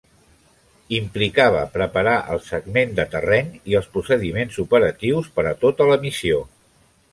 Implicava 0.99 1.59
preparar 1.75 2.13
el 2.37 2.41
segment 2.47 2.97
de 3.01 3.05
terreny 3.13 3.53
i 3.73 3.79
els 3.81 3.93
procediments 3.99 4.59
operatius 4.67 5.31
per 5.39 5.49
a 5.53 5.55
tota 5.67 5.91
la 5.95 6.03
missió. 6.11 6.45